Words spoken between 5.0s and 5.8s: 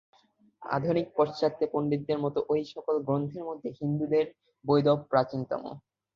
প্রাচীনতম।